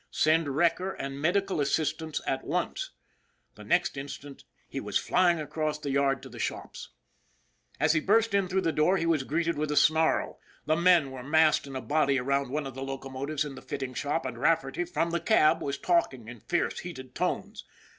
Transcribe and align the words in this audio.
Send 0.09 0.55
wrecker 0.55 0.93
and 0.93 1.21
medical 1.21 1.61
assistance 1.61 2.21
at 2.25 2.43
once." 2.43 2.89
The 3.53 3.63
next 3.63 3.97
instant 3.97 4.45
he 4.67 4.79
was 4.79 4.97
flying 4.97 5.39
across 5.39 5.77
the 5.77 5.91
yard 5.91 6.23
to 6.23 6.29
the 6.29 6.39
shops. 6.39 6.89
As 7.79 7.93
he 7.93 7.99
burst 7.99 8.33
in 8.33 8.47
through 8.47 8.61
the 8.61 8.71
door 8.71 8.97
he 8.97 9.05
was 9.05 9.21
greeted 9.21 9.59
with 9.59 9.69
a 9.69 9.77
snarl. 9.77 10.39
The 10.65 10.75
men 10.75 11.11
were 11.11 11.21
massed 11.21 11.67
in 11.67 11.75
a 11.75 11.81
body 11.81 12.19
around 12.19 12.49
one 12.49 12.65
of 12.65 12.73
the 12.73 12.81
locomotives 12.81 13.45
in 13.45 13.53
the 13.53 13.61
fitting 13.61 13.93
shop, 13.93 14.25
and 14.25 14.39
Raf 14.39 14.65
f 14.65 14.71
erty, 14.73 14.89
from 14.89 15.11
the 15.11 15.19
cab, 15.19 15.61
was 15.61 15.77
talking 15.77 16.27
in 16.27 16.39
fierce, 16.39 16.79
heated 16.79 17.13
tones. 17.13 17.63